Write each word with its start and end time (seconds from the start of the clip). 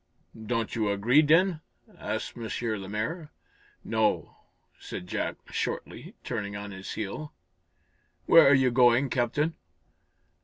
"Don't 0.47 0.73
you 0.75 0.89
agree, 0.89 1.21
then?" 1.21 1.61
asked 1.95 2.35
M. 2.35 2.49
Lemaire. 2.81 3.29
"No," 3.83 4.35
said 4.79 5.05
Jack, 5.05 5.35
shortly, 5.51 6.15
turning 6.23 6.55
on 6.55 6.71
his 6.71 6.93
heel. 6.93 7.33
"Where 8.25 8.47
are 8.49 8.55
you 8.55 8.71
going, 8.71 9.11
Captain?" 9.11 9.53